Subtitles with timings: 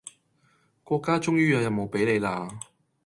[0.83, 2.49] 國家終於有任務俾你喇